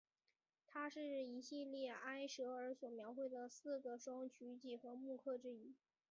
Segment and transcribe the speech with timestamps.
[0.65, 5.75] 它是一系列埃舍尔所描绘的四个双曲几何木刻之一。